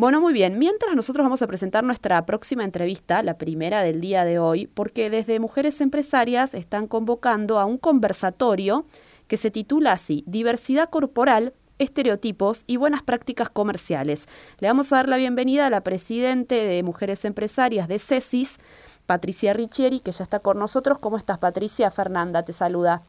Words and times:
Bueno, 0.00 0.18
muy 0.18 0.32
bien. 0.32 0.58
Mientras 0.58 0.96
nosotros 0.96 1.26
vamos 1.26 1.42
a 1.42 1.46
presentar 1.46 1.84
nuestra 1.84 2.24
próxima 2.24 2.64
entrevista, 2.64 3.22
la 3.22 3.34
primera 3.34 3.82
del 3.82 4.00
día 4.00 4.24
de 4.24 4.38
hoy, 4.38 4.66
porque 4.66 5.10
desde 5.10 5.38
Mujeres 5.40 5.82
Empresarias 5.82 6.54
están 6.54 6.86
convocando 6.86 7.58
a 7.58 7.66
un 7.66 7.76
conversatorio 7.76 8.86
que 9.28 9.36
se 9.36 9.50
titula 9.50 9.92
así, 9.92 10.24
Diversidad 10.26 10.88
Corporal, 10.88 11.52
estereotipos 11.78 12.64
y 12.66 12.78
buenas 12.78 13.02
prácticas 13.02 13.50
comerciales. 13.50 14.26
Le 14.60 14.68
vamos 14.68 14.90
a 14.90 14.96
dar 14.96 15.08
la 15.10 15.18
bienvenida 15.18 15.66
a 15.66 15.70
la 15.70 15.82
presidente 15.82 16.54
de 16.54 16.82
Mujeres 16.82 17.26
Empresarias 17.26 17.86
de 17.86 17.98
CESIS, 17.98 18.56
Patricia 19.04 19.52
Richieri, 19.52 20.00
que 20.00 20.12
ya 20.12 20.24
está 20.24 20.38
con 20.38 20.58
nosotros. 20.58 20.96
¿Cómo 20.96 21.18
estás, 21.18 21.36
Patricia? 21.36 21.90
Fernanda 21.90 22.42
te 22.42 22.54
saluda. 22.54 23.02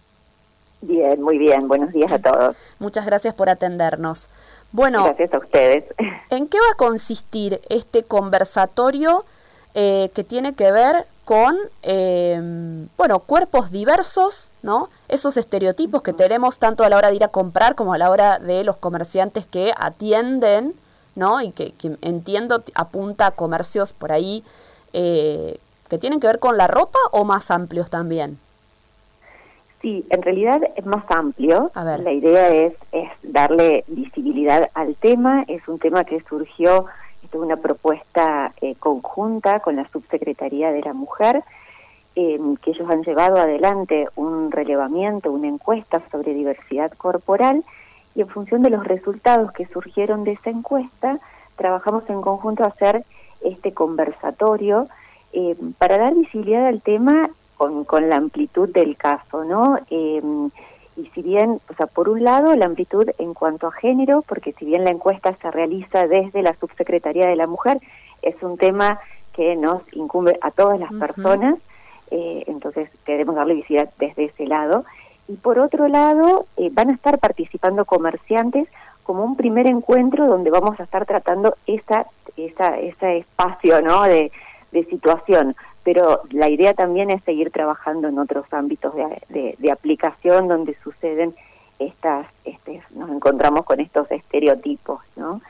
Bien, 0.81 1.21
muy 1.21 1.37
bien. 1.37 1.67
Buenos 1.67 1.93
días 1.93 2.11
a 2.11 2.19
todos. 2.19 2.57
Muchas 2.79 3.05
gracias 3.05 3.33
por 3.33 3.49
atendernos. 3.49 4.29
Bueno, 4.71 5.03
gracias 5.03 5.33
a 5.33 5.37
ustedes. 5.37 5.83
¿En 6.29 6.47
qué 6.47 6.57
va 6.59 6.71
a 6.73 6.77
consistir 6.77 7.61
este 7.69 8.03
conversatorio 8.03 9.25
eh, 9.73 10.09
que 10.13 10.23
tiene 10.23 10.53
que 10.53 10.71
ver 10.71 11.05
con, 11.25 11.55
eh, 11.83 12.87
bueno, 12.97 13.19
cuerpos 13.19 13.71
diversos, 13.71 14.51
¿no? 14.63 14.89
Esos 15.07 15.37
estereotipos 15.37 16.01
que 16.01 16.13
tenemos 16.13 16.57
tanto 16.57 16.83
a 16.83 16.89
la 16.89 16.97
hora 16.97 17.09
de 17.09 17.15
ir 17.15 17.23
a 17.23 17.29
comprar 17.29 17.75
como 17.75 17.93
a 17.93 17.97
la 17.97 18.09
hora 18.09 18.39
de 18.39 18.63
los 18.63 18.77
comerciantes 18.77 19.45
que 19.45 19.73
atienden, 19.77 20.73
¿no? 21.15 21.41
Y 21.41 21.51
que, 21.51 21.73
entiendo 22.01 22.63
apunta 22.73 23.27
a 23.27 23.31
comercios 23.31 23.93
por 23.93 24.11
ahí 24.11 24.43
eh, 24.93 25.57
que 25.89 25.97
tienen 25.97 26.19
que 26.19 26.27
ver 26.27 26.39
con 26.39 26.57
la 26.57 26.67
ropa 26.67 26.99
o 27.11 27.23
más 27.23 27.51
amplios 27.51 27.89
también. 27.89 28.37
Sí, 29.81 30.05
en 30.11 30.21
realidad 30.21 30.61
es 30.75 30.85
más 30.85 31.03
amplio. 31.09 31.71
La 31.73 32.11
idea 32.11 32.49
es, 32.49 32.73
es 32.91 33.09
darle 33.23 33.83
visibilidad 33.87 34.69
al 34.75 34.95
tema. 34.95 35.43
Es 35.47 35.67
un 35.67 35.79
tema 35.79 36.03
que 36.03 36.21
surgió, 36.29 36.85
esto 37.23 37.37
es 37.39 37.43
una 37.43 37.57
propuesta 37.57 38.53
eh, 38.61 38.75
conjunta 38.75 39.59
con 39.59 39.75
la 39.75 39.87
Subsecretaría 39.89 40.71
de 40.71 40.81
la 40.81 40.93
Mujer, 40.93 41.43
em, 42.13 42.57
que 42.57 42.71
ellos 42.71 42.87
han 42.91 43.01
llevado 43.01 43.37
adelante 43.37 44.07
un 44.15 44.51
relevamiento, 44.51 45.31
una 45.31 45.47
encuesta 45.47 46.01
sobre 46.11 46.35
diversidad 46.35 46.91
corporal 46.91 47.63
y 48.13 48.21
en 48.21 48.27
función 48.27 48.61
de 48.61 48.69
los 48.69 48.83
resultados 48.83 49.51
que 49.51 49.65
surgieron 49.65 50.23
de 50.25 50.33
esa 50.33 50.51
encuesta, 50.51 51.19
trabajamos 51.55 52.07
en 52.09 52.21
conjunto 52.21 52.63
a 52.63 52.67
hacer 52.67 53.03
este 53.41 53.73
conversatorio 53.73 54.87
em, 55.33 55.73
para 55.73 55.97
dar 55.97 56.13
visibilidad 56.13 56.67
al 56.67 56.81
tema 56.81 57.31
con, 57.85 58.09
la 58.09 58.15
amplitud 58.15 58.69
del 58.69 58.97
caso, 58.97 59.43
¿no? 59.43 59.77
Em, 59.89 60.49
y 60.97 61.05
si 61.13 61.21
bien, 61.21 61.59
o 61.69 61.73
sea, 61.75 61.85
por 61.85 62.09
un 62.09 62.23
lado, 62.23 62.55
la 62.55 62.65
amplitud 62.65 63.09
en 63.17 63.33
cuanto 63.33 63.67
a 63.67 63.71
género, 63.71 64.23
porque 64.27 64.53
si 64.53 64.65
bien 64.65 64.83
la 64.83 64.89
encuesta 64.89 65.35
se 65.41 65.51
realiza 65.51 66.07
desde 66.07 66.41
la 66.41 66.55
Subsecretaría 66.55 67.27
de 67.27 67.35
la 67.35 67.47
Mujer, 67.47 67.79
es 68.23 68.35
un 68.41 68.57
tema 68.57 68.99
que 69.33 69.55
nos 69.55 69.81
incumbe 69.93 70.37
a 70.41 70.51
todas 70.51 70.79
las 70.79 70.91
personas, 70.91 71.55
eh, 72.09 72.43
entonces 72.47 72.89
queremos 73.05 73.35
darle 73.35 73.53
visibilidad 73.53 73.89
desde 73.99 74.25
ese 74.25 74.47
lado. 74.47 74.83
Y 75.27 75.35
por 75.37 75.59
otro 75.59 75.87
lado, 75.87 76.47
eh, 76.57 76.69
van 76.71 76.89
a 76.89 76.93
estar 76.93 77.19
participando 77.19 77.85
comerciantes 77.85 78.67
como 79.03 79.23
un 79.23 79.37
primer 79.37 79.67
encuentro 79.67 80.27
donde 80.27 80.49
vamos 80.49 80.79
a 80.79 80.83
estar 80.83 81.05
tratando 81.05 81.55
esa, 81.67 82.07
esa, 82.35 82.79
ese 82.79 83.19
espacio 83.19 83.81
¿no? 83.81 84.03
de, 84.03 84.31
de 84.71 84.83
situación 84.85 85.55
pero 85.83 86.21
la 86.29 86.49
idea 86.49 86.73
también 86.73 87.09
es 87.09 87.23
seguir 87.23 87.51
trabajando 87.51 88.07
en 88.07 88.19
otros 88.19 88.45
ámbitos 88.51 88.93
de, 89.29 89.71
aplicación 89.71 90.47
donde 90.47 90.75
suceden 90.83 91.33
estas, 91.79 92.27
este, 92.45 92.83
nos 92.91 93.09
encontramos 93.09 93.65
con 93.65 93.79
estos 93.79 94.09
estereotipos, 94.11 94.99
¿no? 95.15 95.41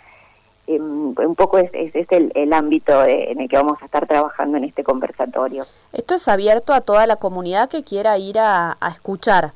Em, 0.68 1.14
un 1.18 1.36
poco 1.36 1.58
es, 1.58 1.70
es, 1.74 2.08
el, 2.12 2.54
ámbito 2.54 3.04
en 3.04 3.42
el 3.42 3.50
que 3.50 3.58
vamos 3.58 3.82
a 3.82 3.86
estar 3.86 4.08
trabajando 4.08 4.58
en 4.58 4.64
este 4.64 4.84
conversatorio. 4.84 5.64
¿Esto 5.92 6.16
es 6.16 6.28
abierto 6.28 6.74
a 6.74 6.82
toda 6.82 7.08
la 7.08 7.18
comunidad 7.18 7.70
que 7.70 7.84
quiera 7.84 8.18
ir 8.18 8.40
a, 8.40 8.78
a 8.80 8.90
escuchar? 8.90 9.52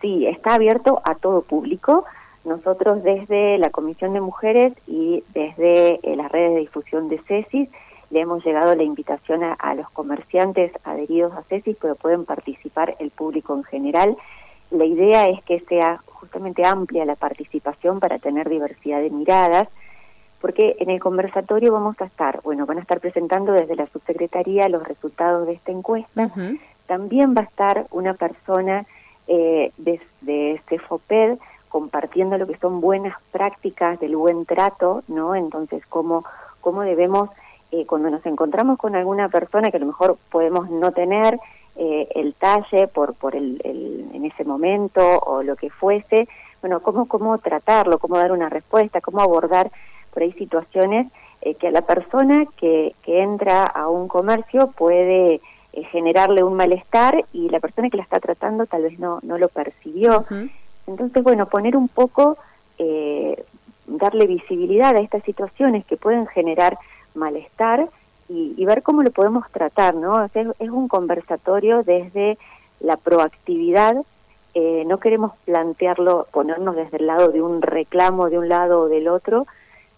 Sí, 0.00 0.26
está 0.26 0.54
abierto 0.54 1.00
a 1.04 1.14
todo 1.14 1.42
público. 1.42 2.04
Nosotros 2.44 3.02
desde 3.02 3.58
la 3.58 3.70
Comisión 3.70 4.12
de 4.12 4.20
Mujeres 4.20 4.72
y 4.86 5.24
desde 5.34 6.00
eh, 6.02 6.16
las 6.16 6.30
redes 6.30 6.54
de 6.54 6.60
difusión 6.60 7.08
de 7.08 7.18
CESIS 7.18 7.68
le 8.10 8.20
hemos 8.20 8.44
llegado 8.44 8.74
la 8.74 8.82
invitación 8.82 9.42
a, 9.42 9.74
los 9.74 9.90
comerciantes 9.90 10.72
adheridos 10.84 11.32
a 11.34 11.42
CESIS, 11.42 11.76
pero 11.80 11.96
pueden 11.96 12.24
participar 12.24 12.96
el 13.00 13.10
público 13.10 13.54
en 13.54 13.64
general. 13.64 14.16
La 14.70 14.84
idea 14.84 15.28
es 15.28 15.42
que 15.42 15.60
sea 15.60 15.98
justamente 16.06 16.64
amplia 16.64 17.04
la 17.04 17.16
participación 17.16 18.00
para 18.00 18.18
tener 18.18 18.48
diversidad 18.48 19.00
de 19.00 19.10
miradas, 19.10 19.68
porque 20.40 20.76
en 20.78 20.90
el 20.90 21.00
conversatorio 21.00 21.72
vamos 21.72 22.00
a 22.00 22.04
estar, 22.04 22.40
bueno, 22.42 22.66
van 22.66 22.78
a 22.78 22.82
estar 22.82 23.00
presentando 23.00 23.52
desde 23.52 23.74
la 23.74 23.86
subsecretaría 23.86 24.68
los 24.68 24.86
resultados 24.86 25.46
de 25.46 25.54
esta 25.54 25.72
encuesta. 25.72 26.30
También 26.86 27.34
va 27.36 27.40
a 27.40 27.44
estar 27.44 27.86
una 27.90 28.14
persona 28.14 28.86
eh, 29.26 29.72
de, 29.76 30.00
de 30.20 30.60
CEFOPED 30.68 31.38
compartiendo 31.68 32.38
lo 32.38 32.46
que 32.46 32.56
son 32.58 32.80
buenas 32.80 33.16
prácticas 33.32 33.98
del 33.98 34.16
buen 34.16 34.46
trato, 34.46 35.02
¿no? 35.08 35.34
Entonces, 35.34 35.84
cómo, 35.86 36.24
cómo 36.60 36.82
debemos 36.82 37.30
eh, 37.72 37.84
cuando 37.84 38.10
nos 38.10 38.24
encontramos 38.24 38.78
con 38.78 38.94
alguna 38.94 39.28
persona 39.28 39.70
que 39.70 39.78
a 39.78 39.80
lo 39.80 39.86
mejor 39.86 40.16
podemos 40.30 40.70
no 40.70 40.92
tener 40.92 41.36
eh, 41.74 42.06
el 42.14 42.34
talle 42.34 42.86
por, 42.86 43.14
por 43.14 43.34
el, 43.34 43.60
en 44.14 44.24
ese 44.24 44.44
momento 44.44 45.02
o 45.18 45.42
lo 45.42 45.56
que 45.56 45.68
fuese, 45.68 46.28
bueno, 46.60 46.78
cómo, 46.80 47.06
cómo 47.06 47.36
tratarlo, 47.38 47.98
cómo 47.98 48.18
dar 48.18 48.30
una 48.30 48.48
respuesta, 48.48 49.00
cómo 49.00 49.20
abordar 49.20 49.70
por 50.14 50.22
ahí 50.22 50.32
situaciones 50.32 51.08
eh, 51.42 51.54
que 51.54 51.66
a 51.66 51.70
la 51.72 51.82
persona 51.82 52.44
que, 52.56 52.94
que 53.02 53.20
entra 53.20 53.64
a 53.64 53.88
un 53.88 54.06
comercio 54.06 54.68
puede 54.68 55.40
generarle 55.90 56.42
un 56.44 56.54
malestar 56.54 57.24
y 57.32 57.50
la 57.50 57.60
persona 57.60 57.90
que 57.90 57.98
la 57.98 58.04
está 58.04 58.20
tratando 58.20 58.64
tal 58.66 58.84
vez 58.84 58.98
no, 58.98 59.18
no 59.22 59.36
lo 59.36 59.48
percibió. 59.48 60.24
Entonces, 60.86 61.22
bueno, 61.22 61.46
poner 61.46 61.76
un 61.76 61.88
poco, 61.88 62.38
darle 63.86 64.26
visibilidad 64.26 64.96
a 64.96 65.00
estas 65.00 65.22
situaciones 65.24 65.84
que 65.84 65.98
pueden 65.98 66.26
generar 66.28 66.78
malestar 67.16 67.88
y, 68.28 68.64
ver 68.64 68.82
cómo 68.82 69.02
lo 69.02 69.10
podemos 69.10 69.48
tratar, 69.50 69.94
¿no? 69.94 70.24
Es, 70.24 70.70
un 70.70 70.88
conversatorio 70.88 71.82
desde 71.82 72.38
la 72.80 72.96
proactividad, 72.96 73.96
eh, 74.54 74.84
no 74.86 74.98
queremos 74.98 75.32
plantearlo, 75.44 76.26
ponernos 76.32 76.76
desde 76.76 76.98
el 76.98 77.06
lado 77.06 77.28
de 77.28 77.42
un 77.42 77.62
reclamo 77.62 78.28
de 78.30 78.38
un 78.38 78.48
lado 78.48 78.82
o 78.82 78.88
del 78.88 79.08
otro, 79.08 79.46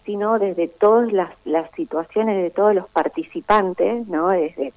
sino 0.05 0.37
desde 0.37 0.67
todas 0.67 1.11
las, 1.11 1.31
las 1.45 1.69
situaciones 1.71 2.41
de 2.41 2.49
todos 2.49 2.75
los 2.75 2.87
participantes, 2.89 4.07
¿no? 4.07 4.29
Desde 4.29 4.73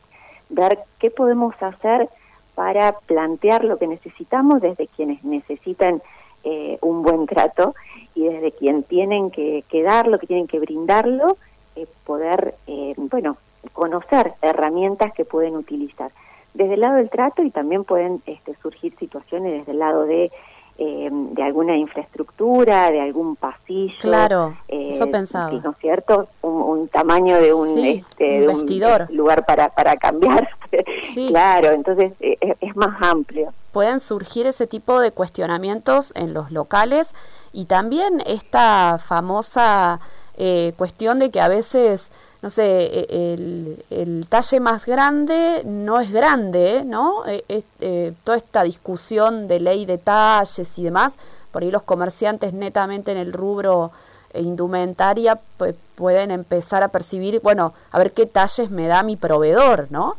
ver 0.48 0.78
qué 0.98 1.10
podemos 1.10 1.54
hacer 1.62 2.08
para 2.54 2.92
plantear 2.92 3.64
lo 3.64 3.78
que 3.78 3.86
necesitamos 3.86 4.60
desde 4.60 4.86
quienes 4.86 5.24
necesitan 5.24 6.02
eh, 6.44 6.78
un 6.80 7.02
buen 7.02 7.26
trato 7.26 7.74
y 8.14 8.24
desde 8.24 8.52
quien 8.52 8.82
tienen 8.82 9.30
que, 9.30 9.64
que 9.68 9.82
darlo, 9.82 10.18
que 10.18 10.26
tienen 10.26 10.46
que 10.46 10.58
brindarlo 10.58 11.36
eh, 11.76 11.86
poder, 12.04 12.54
eh, 12.66 12.94
bueno, 12.96 13.36
conocer 13.72 14.34
herramientas 14.42 15.12
que 15.12 15.24
pueden 15.24 15.56
utilizar 15.56 16.10
desde 16.54 16.74
el 16.74 16.80
lado 16.80 16.96
del 16.96 17.08
trato 17.08 17.42
y 17.42 17.50
también 17.50 17.84
pueden 17.84 18.22
este, 18.26 18.54
surgir 18.62 18.94
situaciones 18.98 19.52
desde 19.52 19.72
el 19.72 19.78
lado 19.78 20.04
de 20.04 20.30
eh, 20.78 21.10
de 21.12 21.42
alguna 21.42 21.76
infraestructura, 21.76 22.90
de 22.90 23.00
algún 23.00 23.36
pasillo. 23.36 23.94
Claro, 24.00 24.56
eso 24.68 25.10
pensaba. 25.10 25.52
¿No 25.52 25.70
es 25.70 25.76
cierto? 25.76 26.28
Un, 26.40 26.88
tamaño 26.88 27.36
de 27.40 27.52
un, 27.52 27.78
este, 27.78 28.46
vestidor. 28.46 29.06
lugar 29.12 29.44
para, 29.44 29.68
para 29.68 29.96
cambiar. 29.96 30.48
Sí. 31.02 31.28
claro, 31.28 31.72
entonces 31.72 32.14
es, 32.20 32.76
más 32.76 32.96
amplio. 33.02 33.52
Pueden 33.72 34.00
surgir 34.00 34.46
ese 34.46 34.66
tipo 34.66 35.00
de 35.00 35.10
cuestionamientos 35.10 36.12
en 36.16 36.32
los 36.32 36.50
locales 36.50 37.14
y 37.52 37.66
también 37.66 38.22
esta 38.24 38.98
famosa 38.98 40.00
eh, 40.36 40.72
cuestión 40.76 41.18
de 41.18 41.30
que 41.30 41.40
a 41.40 41.48
veces, 41.48 42.10
no 42.40 42.50
sé, 42.50 42.64
e, 42.64 43.34
el, 43.34 43.84
el 43.90 44.26
talle 44.28 44.60
más 44.60 44.86
grande 44.86 45.62
no 45.64 46.00
es 46.00 46.10
grande, 46.10 46.84
¿no? 46.84 47.26
Eh, 47.26 47.64
eh, 47.80 48.12
toda 48.24 48.36
esta 48.36 48.62
discusión 48.62 49.48
de 49.48 49.60
ley 49.60 49.86
de 49.86 49.98
talles 49.98 50.78
y 50.78 50.82
demás, 50.82 51.16
por 51.50 51.62
ahí 51.62 51.70
los 51.70 51.82
comerciantes 51.82 52.52
netamente 52.54 53.12
en 53.12 53.18
el 53.18 53.32
rubro 53.32 53.92
indumentaria 54.34 55.38
pues, 55.58 55.74
pueden 55.94 56.30
empezar 56.30 56.82
a 56.82 56.88
percibir, 56.88 57.40
bueno, 57.42 57.74
a 57.90 57.98
ver 57.98 58.12
qué 58.12 58.24
talles 58.24 58.70
me 58.70 58.86
da 58.86 59.02
mi 59.02 59.16
proveedor, 59.16 59.88
¿no? 59.90 60.16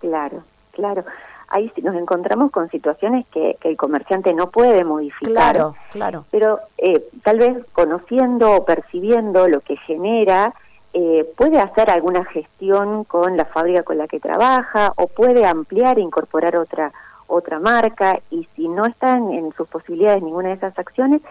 Claro, 0.00 0.44
claro 0.72 1.04
ahí 1.48 1.72
nos 1.82 1.94
encontramos 1.96 2.50
con 2.50 2.70
situaciones 2.70 3.26
que, 3.32 3.56
el 3.62 3.76
comerciante 3.76 4.32
no 4.34 4.50
puede 4.50 4.84
modificar. 4.84 5.54
Claro, 5.54 5.74
claro. 5.90 6.24
Pero 6.30 6.60
eh, 6.78 7.04
tal 7.22 7.38
vez 7.38 7.64
conociendo 7.72 8.52
o 8.52 8.64
percibiendo 8.64 9.48
lo 9.48 9.60
que 9.60 9.76
genera, 9.76 10.54
eh, 10.92 11.28
puede 11.36 11.60
hacer 11.60 11.90
alguna 11.90 12.24
gestión 12.24 13.04
con 13.04 13.36
la 13.36 13.44
fábrica 13.46 13.82
con 13.82 13.98
la 13.98 14.06
que 14.06 14.20
trabaja 14.20 14.92
o 14.96 15.08
puede 15.08 15.44
ampliar 15.46 15.98
e 15.98 16.02
incorporar 16.02 16.56
otra 16.56 16.92
otra 17.26 17.58
marca 17.58 18.20
y 18.30 18.46
si 18.54 18.68
no 18.68 18.84
están 18.84 19.32
en 19.32 19.52
sus 19.54 19.66
posibilidades 19.68 20.22
ninguna 20.22 20.48
de 20.48 20.54
esas 20.54 20.78
acciones, 20.78 21.22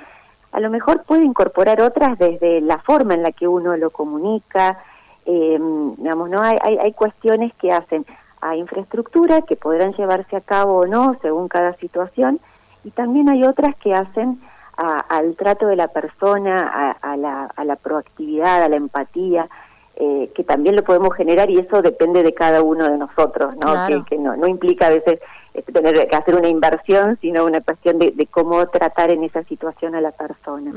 a 0.51 0.60
lo 0.60 0.69
mejor 0.69 1.04
puede 1.04 1.24
incorporar 1.24 1.81
otras 1.81 2.18
desde 2.18 2.62
la 2.62 2.80
forma 2.80 3.13
en 3.13 3.24
la 3.24 3.31
que 3.31 3.48
uno 3.48 3.77
lo 3.77 3.89
comunica, 3.89 4.80
eh, 5.25 5.60
digamos, 5.98 6.30
¿no? 6.30 6.42
Hay, 6.42 6.57
hay, 6.62 6.77
hay 6.77 6.94
cuestiones 6.94 7.54
que 7.56 7.71
hacen 7.71 8.06
a 8.44 8.56
infraestructura 8.56 9.42
que 9.42 9.56
podrán 9.56 9.94
llevarse 9.94 10.36
a 10.36 10.42
cabo 10.42 10.80
o 10.80 10.86
no 10.86 11.18
según 11.22 11.48
cada 11.48 11.74
situación, 11.75 12.40
y 12.84 12.92
también 12.92 13.30
hay 13.30 13.44
otras 13.44 13.75
que 13.78 13.94
hacen 13.94 14.40
al 14.75 15.36
trato 15.36 15.68
de 15.68 15.75
la 15.75 15.88
persona, 15.88 16.98
a, 17.00 17.16
la, 17.16 17.45
a 17.45 17.63
la 17.63 17.75
proactividad, 17.75 18.63
a 18.63 18.69
la 18.69 18.75
empatía, 18.75 19.48
eh, 19.95 20.31
que 20.34 20.44
también 20.44 20.75
lo 20.75 20.84
podemos 20.84 21.16
generar 21.16 21.51
y 21.51 21.60
eso 21.60 21.84
depende 21.84 22.24
de 22.24 22.34
cada 22.34 22.63
uno 22.63 22.90
de 22.90 22.98
nosotros, 22.98 23.56
¿no? 23.57 24.06
Que, 24.06 24.18
no, 24.18 24.36
no 24.36 24.48
implica 24.48 24.88
a 24.88 24.89
veces 24.89 25.19
este, 25.54 25.72
tener 25.72 26.07
que 26.07 26.16
hacer 26.16 26.36
una 26.36 26.48
inversión, 26.48 27.19
sino 27.22 27.46
una 27.46 27.62
cuestión 27.62 28.00
de, 28.00 28.28
cómo 28.31 28.66
tratar 28.69 29.12
en 29.12 29.24
esa 29.24 29.44
situación 29.44 29.94
a 29.94 30.01
la 30.01 30.12
persona. 30.12 30.72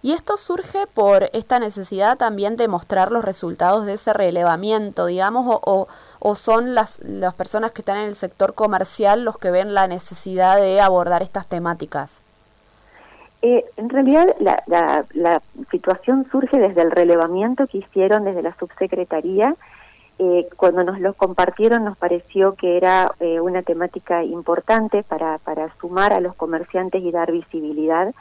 Y 0.00 0.12
esto 0.12 0.36
surge 0.36 0.86
por 0.94 1.24
esta 1.32 1.58
necesidad 1.58 2.16
también 2.16 2.56
de 2.56 2.68
mostrar 2.68 3.10
los 3.10 3.24
resultados 3.24 3.84
de 3.84 3.94
ese 3.94 4.12
relevamiento, 4.12 5.06
digamos, 5.06 5.60
o, 5.64 5.88
son 6.36 6.74
las, 6.74 7.00
las 7.00 7.34
personas 7.34 7.72
que 7.72 7.82
están 7.82 7.98
en 7.98 8.06
el 8.06 8.14
sector 8.14 8.54
comercial 8.54 9.24
los 9.24 9.38
que 9.38 9.50
ven 9.50 9.74
la 9.74 9.88
necesidad 9.88 10.56
de 10.56 10.80
abordar 10.80 11.22
estas 11.22 11.48
temáticas. 11.48 12.22
Eh, 13.42 13.64
en 13.76 13.88
realidad 13.88 14.34
la, 14.40 15.04
la, 15.14 15.42
situación 15.70 16.26
surge 16.30 16.58
desde 16.58 16.82
el 16.82 16.90
relevamiento 16.90 17.68
que 17.68 17.78
hicieron 17.78 18.24
desde 18.24 18.42
la 18.42 18.56
subsecretaría. 18.56 19.54
Eh, 20.20 20.48
cuando 20.56 20.82
nos 20.82 20.98
lo 20.98 21.14
compartieron 21.14 21.84
nos 21.84 21.96
pareció 21.96 22.54
que 22.54 22.76
era 22.76 23.12
eh, 23.20 23.40
una 23.40 23.62
temática 23.62 24.24
importante 24.24 25.04
para, 25.04 25.38
para 25.38 25.72
sumar 25.80 26.12
a 26.12 26.18
los 26.18 26.34
comerciantes 26.34 27.02
y 27.04 27.12
dar 27.12 27.30
visibilidad, 27.30 28.12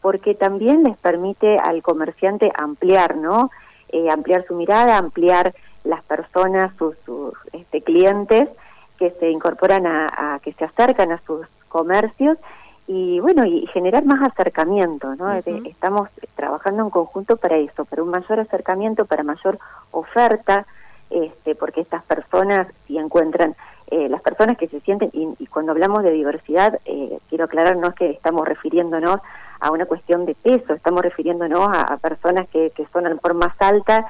porque 0.00 0.34
también 0.34 0.84
les 0.84 0.96
permite 0.96 1.58
al 1.58 1.82
comerciante 1.82 2.52
ampliar, 2.56 3.16
¿no? 3.16 3.50
ampliar 4.12 4.44
su 4.46 4.54
mirada, 4.54 4.98
ampliar 4.98 5.54
las 5.84 6.02
personas, 6.02 6.74
sus, 6.76 6.94
este, 7.52 7.80
clientes 7.80 8.48
que 8.98 9.10
se 9.12 9.30
incorporan 9.30 9.86
a, 9.86 10.34
a, 10.34 10.38
que 10.40 10.52
se 10.52 10.64
acercan 10.64 11.10
a 11.10 11.22
sus 11.26 11.46
comercios 11.68 12.36
y 12.88 13.20
bueno, 13.20 13.44
y 13.44 13.66
generar 13.66 14.06
más 14.06 14.22
acercamiento, 14.22 15.14
¿no? 15.14 15.30
Estamos 15.30 16.08
trabajando 16.34 16.82
en 16.82 16.90
conjunto 16.90 17.36
para 17.36 17.58
eso, 17.58 17.84
para 17.84 18.02
un 18.02 18.08
mayor 18.08 18.40
acercamiento, 18.40 19.04
para 19.04 19.22
mayor 19.22 19.58
oferta, 19.90 20.66
este, 21.10 21.54
porque 21.54 21.82
estas 21.82 22.02
personas, 22.04 22.66
si 22.86 22.96
encuentran, 22.96 23.54
eh, 23.90 24.08
las 24.08 24.22
personas 24.22 24.56
que 24.56 24.68
se 24.68 24.80
sienten, 24.80 25.10
y, 25.12 25.46
cuando 25.48 25.72
hablamos 25.72 26.02
de 26.02 26.12
diversidad, 26.12 26.80
eh, 26.86 27.18
quiero 27.28 27.44
aclarar, 27.44 27.76
no 27.76 27.88
es 27.88 27.94
que 27.94 28.10
estamos 28.10 28.48
refiriéndonos 28.48 29.20
a 29.60 29.70
una 29.70 29.86
cuestión 29.86 30.26
de 30.26 30.34
peso, 30.34 30.74
estamos 30.74 31.02
refiriéndonos 31.02 31.68
a, 31.72 31.96
personas 31.96 32.48
que, 32.48 32.70
que 32.70 32.86
son 32.92 33.06
a 33.06 33.08
lo 33.08 33.16
mejor 33.16 33.34
más 33.34 33.54
altas, 33.60 34.04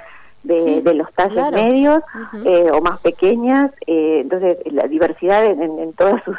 de, 0.45 0.83
de, 0.83 0.95
los 0.95 1.13
talles 1.15 1.51
medios 1.51 2.01
eh, 2.45 2.71
o 2.73 2.81
más 2.81 3.01
pequeñas, 3.01 3.73
entonces 3.87 4.59
la 4.67 4.87
diversidad 4.87 5.45
en, 5.45 5.61
en 5.61 5.93
todas 5.95 6.23
sus 6.23 6.37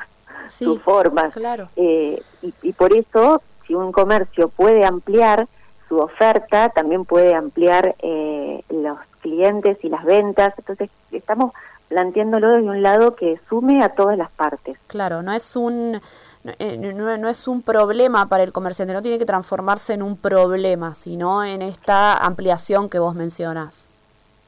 su 0.50 0.80
forma. 0.80 1.30
Eh, 1.76 2.22
y, 2.42 2.74
por 2.74 2.94
eso, 2.94 3.42
si 3.66 3.76
un 3.76 3.92
comercio 3.92 4.50
puede 4.50 4.86
ampliar 4.86 5.48
su 5.88 5.98
oferta, 5.98 6.70
también 6.70 7.06
puede 7.06 7.34
ampliar 7.34 7.96
eh, 8.00 8.64
los 8.70 8.98
clientes 9.22 9.78
y 9.84 9.90
las 9.90 10.04
ventas. 10.04 10.54
Entonces, 10.58 10.90
estamos 11.12 11.54
planteándolo 11.88 12.50
desde 12.50 12.70
un 12.70 12.84
lado 12.84 13.16
que 13.16 13.40
sume 13.50 13.84
a 13.84 13.90
todas 13.90 14.18
las 14.18 14.30
partes. 14.32 14.78
Claro, 14.88 15.22
no 15.22 15.34
es 15.34 15.56
un... 15.56 16.00
No, 16.44 16.54
eh, 16.58 17.30
es 17.30 17.48
un 17.48 17.62
problema 17.62 18.28
para 18.28 18.44
el 18.44 18.54
comerciante, 18.54 18.94
no 18.94 19.02
tiene 19.02 19.20
que 19.20 19.26
transformarse 19.26 19.94
en 19.94 20.02
un 20.02 20.16
problema, 20.16 20.96
sino 20.96 21.44
en 21.44 21.62
esta 21.62 22.16
ampliación 22.16 22.90
que 22.90 23.00
vos 23.00 23.14
mencionas. 23.14 23.92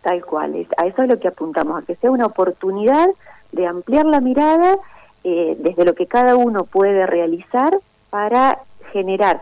Tal 0.02 0.24
cual, 0.26 0.68
a 0.78 0.86
eso 0.88 1.04
es 1.04 1.10
lo 1.10 1.20
que 1.20 1.28
apuntamos, 1.28 1.82
a 1.82 1.86
que 1.86 1.96
sea 1.96 2.10
una 2.10 2.26
oportunidad 2.26 3.10
de 3.52 3.68
ampliar 3.68 4.06
la 4.06 4.22
mirada 4.22 4.78
eh, 5.24 5.56
desde 5.60 5.86
lo 5.86 5.94
que 5.94 6.08
cada 6.08 6.36
uno 6.36 6.64
puede 6.64 7.06
realizar 7.06 7.78
para 8.10 8.60
generar, 8.94 9.42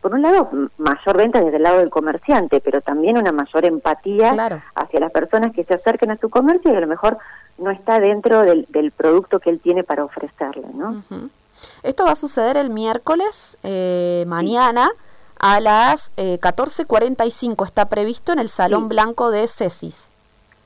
por 0.00 0.14
un 0.14 0.22
lado, 0.22 0.48
mayor 0.78 1.16
venta 1.16 1.40
desde 1.40 1.56
el 1.56 1.62
lado 1.64 1.78
del 1.78 1.90
comerciante, 1.90 2.60
pero 2.60 2.80
también 2.80 3.18
una 3.18 3.32
mayor 3.32 3.64
empatía 3.64 4.62
hacia 4.74 5.00
las 5.00 5.12
personas 5.12 5.52
que 5.52 5.64
se 5.64 5.74
acerquen 5.74 6.12
a 6.12 6.16
su 6.16 6.30
comercio 6.30 6.72
y 6.72 6.76
a 6.76 6.80
lo 6.80 6.86
mejor 6.86 7.18
no 7.58 7.70
está 7.70 8.00
dentro 8.00 8.42
del, 8.42 8.92
producto 8.96 9.40
que 9.40 9.50
él 9.50 9.60
tiene 9.60 9.84
para 9.84 10.04
ofrecerle, 10.04 10.68
¿no? 10.72 11.02
Esto 11.82 12.04
va 12.04 12.12
a 12.12 12.16
suceder 12.16 12.56
el 12.56 12.70
miércoles, 12.70 13.56
eh, 13.62 14.24
mañana, 14.26 14.90
a 15.38 15.60
las 15.60 16.12
eh, 16.16 16.38
14.45. 16.40 17.64
Está 17.64 17.88
previsto 17.88 18.32
en 18.32 18.38
el 18.38 18.48
Salón 18.48 18.88
Blanco 18.88 19.30
de 19.30 19.48
CESIS. 19.48 20.08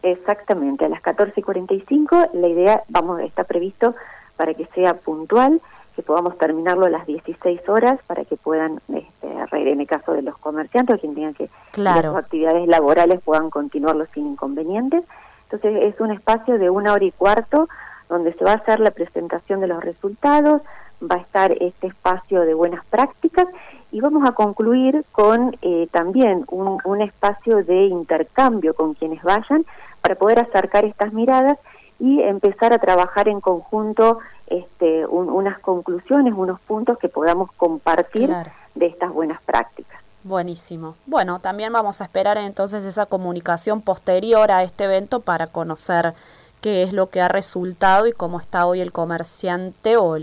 Exactamente, 0.02 0.84
a 0.84 0.88
las 0.88 1.02
14.45 1.02 2.30
la 2.34 2.48
idea, 2.48 2.82
vamos, 2.88 3.20
está 3.20 3.44
previsto 3.44 3.94
para 4.36 4.52
que 4.52 4.66
sea 4.74 4.94
puntual, 4.94 5.62
que 5.96 6.02
podamos 6.02 6.36
terminarlo 6.36 6.86
a 6.86 6.90
las 6.90 7.06
16 7.06 7.68
horas 7.68 8.00
para 8.06 8.24
que 8.24 8.36
puedan, 8.36 8.80
este, 8.88 9.28
en 9.52 9.80
el 9.80 9.86
caso 9.86 10.12
de 10.12 10.22
los 10.22 10.36
comerciantes 10.38 10.96
o 10.96 10.98
quien 10.98 11.14
tenga 11.14 11.32
que 11.32 11.48
claro. 11.70 12.10
sus 12.10 12.18
actividades 12.18 12.66
laborales 12.68 13.20
puedan 13.24 13.48
continuarlo 13.48 14.06
sin 14.12 14.26
inconvenientes. 14.26 15.04
Entonces 15.50 15.94
es 15.94 16.00
un 16.00 16.10
espacio 16.10 16.58
de 16.58 16.68
una 16.68 16.92
hora 16.92 17.04
y 17.04 17.12
cuarto 17.12 17.68
donde 18.08 18.34
se 18.34 18.44
va 18.44 18.52
a 18.52 18.56
hacer 18.56 18.80
la 18.80 18.90
presentación 18.90 19.60
de 19.60 19.68
los 19.68 19.82
resultados, 19.82 20.62
va 21.02 21.16
a 21.16 21.18
estar 21.18 21.52
este 21.52 21.88
espacio 21.88 22.42
de 22.42 22.54
buenas 22.54 22.84
prácticas 22.86 23.46
y 23.92 24.00
vamos 24.00 24.28
a 24.28 24.32
concluir 24.32 25.04
con 25.12 25.56
eh, 25.62 25.88
también 25.92 26.44
un, 26.48 26.78
un 26.84 27.02
espacio 27.02 27.62
de 27.62 27.86
intercambio 27.86 28.74
con 28.74 28.94
quienes 28.94 29.22
vayan 29.22 29.64
para 30.00 30.16
poder 30.16 30.38
acercar 30.40 30.84
estas 30.84 31.12
miradas 31.12 31.58
y 31.98 32.20
empezar 32.22 32.72
a 32.72 32.78
trabajar 32.78 33.28
en 33.28 33.40
conjunto 33.40 34.18
este, 34.46 35.06
unas 35.06 35.58
conclusiones, 35.60 36.34
unos 36.36 36.60
puntos 36.60 36.98
que 36.98 37.08
podamos 37.08 37.50
compartir 37.52 38.30
de 38.74 38.86
estas 38.86 39.12
buenas 39.12 39.40
prácticas. 39.42 40.00
Buenísimo. 40.22 40.96
Bueno, 41.06 41.38
también 41.38 41.72
vamos 41.72 42.00
a 42.00 42.04
esperar 42.04 42.38
entonces 42.38 42.84
esa 42.84 43.06
comunicación 43.06 43.80
posterior 43.82 44.50
a 44.50 44.62
este 44.62 44.84
evento 44.84 45.20
para 45.20 45.46
conocer 45.46 46.14
qué 46.60 46.82
es 46.82 46.92
lo 46.92 47.10
que 47.10 47.20
ha 47.20 47.28
resultado 47.28 48.06
y 48.06 48.12
cómo 48.12 48.40
está 48.40 48.66
hoy 48.66 48.80
el 48.80 48.90
comerciante 48.90 49.96
o 49.96 50.16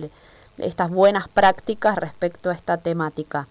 estas 0.58 0.90
buenas 0.90 1.28
prácticas 1.28 1.96
respecto 1.98 2.50
a 2.50 2.54
esta 2.54 2.78
temática. 2.78 3.48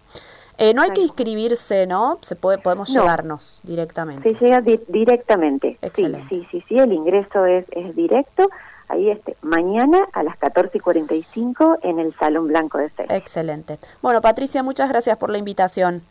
Eh, 0.59 0.75
no 0.75 0.83
hay 0.83 0.91
que 0.91 1.01
inscribirse, 1.01 1.87
¿no? 1.87 2.19
Se 2.21 2.37
puede, 2.37 2.59
podemos 2.59 2.91
llegarnos 2.91 3.61
directamente. 3.63 4.29
Se 4.35 4.45
llega 4.45 4.61
directamente. 4.61 5.79
Excelente. 5.81 6.29
Sí, 6.29 6.47
sí, 6.51 6.65
sí, 6.69 6.77
el 6.77 6.93
ingreso 6.93 7.47
es, 7.47 7.65
es 7.71 7.97
directo. 7.97 8.51
Ahí 8.89 9.09
este, 9.09 9.37
mañana 9.41 10.07
a 10.13 10.23
las 10.23 10.39
14.45 10.39 11.79
en 11.83 11.99
el 11.99 12.15
Salón 12.19 12.49
Blanco 12.49 12.77
de 12.77 12.91
Cel. 12.91 13.07
Excelente. 13.09 13.79
Bueno, 14.03 14.21
Patricia, 14.21 14.63
muchas 14.63 14.91
gracias 14.91 15.17
por 15.17 15.31
la 15.31 15.39
invitación. 15.39 16.03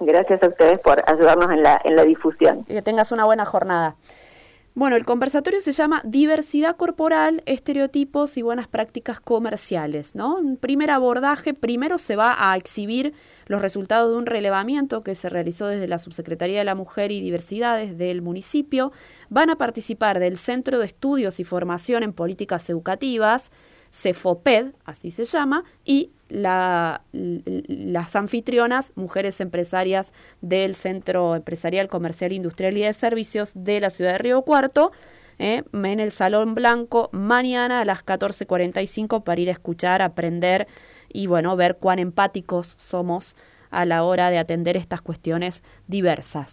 Gracias 0.00 0.42
a 0.42 0.48
ustedes 0.48 0.80
por 0.80 1.04
ayudarnos 1.06 1.52
en 1.52 1.62
la, 1.62 1.80
en 1.84 1.94
la 1.94 2.02
difusión. 2.02 2.64
Y 2.66 2.74
que 2.74 2.82
tengas 2.82 3.12
una 3.12 3.24
buena 3.26 3.44
jornada. 3.44 3.94
Bueno, 4.76 4.96
el 4.96 5.04
conversatorio 5.04 5.60
se 5.60 5.70
llama 5.70 6.02
Diversidad 6.04 6.74
corporal, 6.74 7.44
estereotipos 7.46 8.36
y 8.36 8.42
buenas 8.42 8.66
prácticas 8.66 9.20
comerciales, 9.20 10.16
¿no? 10.16 10.34
Un 10.34 10.56
primer 10.56 10.90
abordaje, 10.90 11.54
primero 11.54 11.96
se 11.96 12.16
va 12.16 12.34
a 12.36 12.56
exhibir 12.56 13.14
los 13.46 13.62
resultados 13.62 14.10
de 14.10 14.16
un 14.16 14.26
relevamiento 14.26 15.04
que 15.04 15.14
se 15.14 15.28
realizó 15.28 15.68
desde 15.68 15.86
la 15.86 16.00
Subsecretaría 16.00 16.58
de 16.58 16.64
la 16.64 16.74
Mujer 16.74 17.12
y 17.12 17.20
Diversidades 17.20 17.96
del 17.98 18.20
municipio. 18.20 18.90
Van 19.28 19.48
a 19.48 19.58
participar 19.58 20.18
del 20.18 20.38
Centro 20.38 20.80
de 20.80 20.86
Estudios 20.86 21.38
y 21.38 21.44
Formación 21.44 22.02
en 22.02 22.12
Políticas 22.12 22.68
Educativas, 22.68 23.52
CEFOPED, 23.94 24.72
así 24.84 25.12
se 25.12 25.22
llama, 25.22 25.62
y 25.84 26.10
la, 26.28 27.02
las 27.12 28.16
anfitrionas, 28.16 28.92
mujeres 28.96 29.40
empresarias 29.40 30.12
del 30.40 30.74
Centro 30.74 31.36
Empresarial, 31.36 31.86
Comercial, 31.88 32.32
Industrial 32.32 32.76
y 32.76 32.82
de 32.82 32.92
Servicios 32.92 33.52
de 33.54 33.78
la 33.78 33.90
ciudad 33.90 34.12
de 34.12 34.18
Río 34.18 34.42
Cuarto, 34.42 34.90
eh, 35.38 35.62
en 35.72 36.00
el 36.00 36.10
Salón 36.10 36.54
Blanco 36.54 37.08
mañana 37.12 37.80
a 37.80 37.84
las 37.84 38.04
14.45 38.04 39.22
para 39.22 39.40
ir 39.40 39.48
a 39.48 39.52
escuchar, 39.52 40.02
aprender 40.02 40.66
y 41.12 41.28
bueno, 41.28 41.54
ver 41.54 41.76
cuán 41.76 42.00
empáticos 42.00 42.66
somos 42.66 43.36
a 43.70 43.84
la 43.84 44.02
hora 44.02 44.30
de 44.30 44.38
atender 44.38 44.76
estas 44.76 45.02
cuestiones 45.02 45.62
diversas. 45.86 46.52